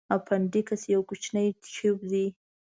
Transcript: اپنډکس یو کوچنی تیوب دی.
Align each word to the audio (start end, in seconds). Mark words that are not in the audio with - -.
اپنډکس 0.17 0.81
یو 0.93 1.01
کوچنی 1.09 1.47
تیوب 1.63 1.99
دی. 2.11 2.25